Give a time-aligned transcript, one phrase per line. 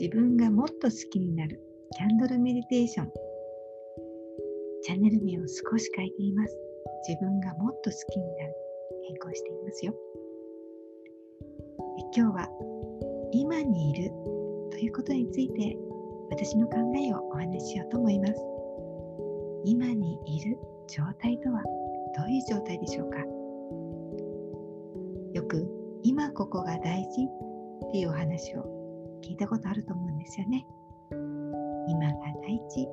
[0.00, 1.60] 自分がもっと好きになる。
[1.96, 3.12] キャンドルメディテーション。
[4.82, 6.58] チャンネル名を少し変えています。
[7.08, 8.54] 自分がもっと好きになる。
[9.06, 9.94] 変更していますよ。
[12.16, 12.48] 今日は
[13.30, 14.10] 今にいる
[14.72, 15.76] ということについて
[16.30, 18.34] 私の考えをお話ししようと思います。
[19.64, 20.58] 今にいる
[20.88, 21.62] 状態とは
[22.16, 23.18] どういう状態でしょうか？
[25.34, 25.68] よく
[26.02, 27.28] 今ここが大事
[27.88, 28.83] っていうお話を
[29.24, 30.66] 聞いたことあると思うんですよね。
[31.88, 32.86] 今が大事。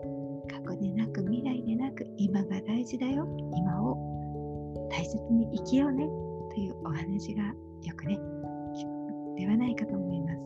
[0.50, 3.28] 過去でなく未来でなく今が大事だよ。
[3.54, 6.08] 今を大切に生きようね
[6.50, 8.18] というお話がよくね、
[8.74, 8.86] 聞
[9.36, 10.42] くではないかと思います。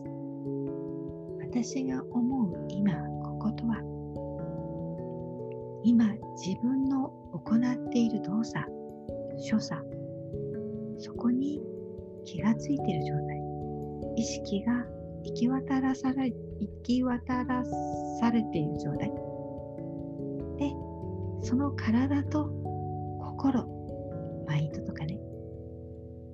[1.40, 2.92] 私が思う今
[3.22, 3.76] こことは
[5.84, 6.04] 今
[6.36, 8.66] 自分の行っている動作、
[9.38, 9.80] 所作、
[10.98, 11.62] そこに
[12.24, 13.40] 気がついている状態、
[14.16, 14.84] 意識が
[15.26, 16.34] 行き渡らされ、行
[16.84, 17.64] き渡ら
[18.20, 19.10] されている状態。
[20.56, 20.70] で、
[21.42, 22.48] その体と
[23.20, 23.66] 心、
[24.46, 25.18] マインドとかね、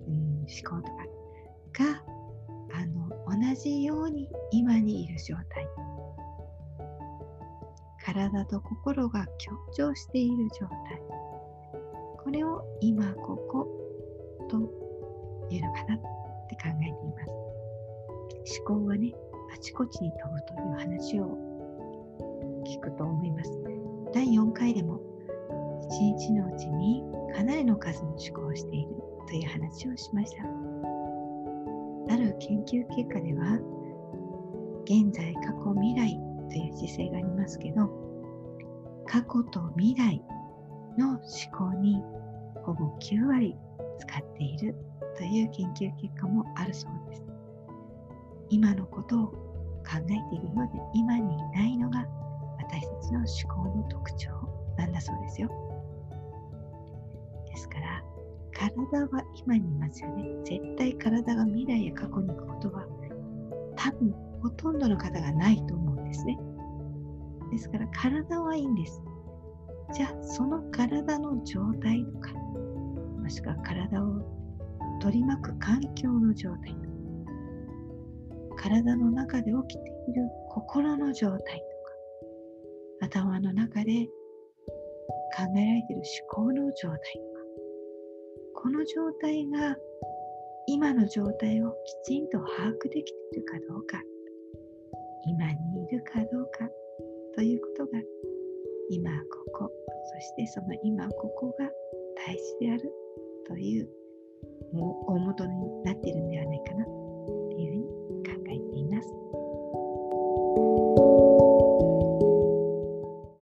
[0.09, 2.05] うん、思考とかが、
[2.75, 5.67] あの、同じように今にいる状態。
[8.05, 11.03] 体と心が協調している状態。
[12.23, 13.67] これを今ここ
[14.51, 14.59] と
[15.51, 15.99] いうのかなっ
[16.49, 17.52] て考えています。
[18.45, 19.13] 思考はね、
[19.55, 21.39] あちこちに飛ぶという話を
[22.67, 23.51] 聞くと思います。
[24.13, 25.01] 第4回でも
[25.91, 27.03] 1日のうちに
[27.35, 28.89] かなりの数の思考をしている
[29.29, 30.45] という話をしました。
[32.13, 33.59] ある研究結果では、
[34.85, 36.19] 現在、過去、未来
[36.51, 37.89] という姿勢がありますけど、
[39.07, 40.23] 過去と未来
[40.99, 41.19] の思
[41.57, 42.03] 考に
[42.65, 43.57] ほぼ9割
[43.99, 44.75] 使っている
[45.17, 47.32] という研究結果もあるそうです。
[48.53, 52.07] 今のことを考えているようで今にいないのが
[52.59, 54.29] 私たちの思考の特徴
[54.77, 55.49] なんだそうですよ。
[57.49, 58.05] ですから
[58.53, 60.25] 体は今にいますよね。
[60.45, 62.87] 絶対体が未来や過去に行くことは
[63.75, 66.39] 多分ほとんどの方がないと思うんですね。
[67.51, 69.03] ですから体はいいんです。
[69.95, 72.33] じゃあその体の状態とか
[73.19, 74.21] もしくは体を
[75.01, 76.92] 取り巻く環境の状態とか
[78.63, 81.39] 体の中で起きている心の状態
[83.01, 84.07] とか頭の中で
[85.37, 89.77] 考えられている思考の状態とかこの状態が
[90.69, 91.75] 今の状態を
[92.07, 94.01] きちんと把握できているかどうか
[95.27, 96.69] 今にいるかどうか
[97.35, 97.99] ということが
[98.91, 99.73] 今ここ
[100.15, 101.69] そしてその今ここが
[102.27, 102.93] 大事である
[103.49, 103.89] という
[104.73, 107.02] 大元になっているんではないかな。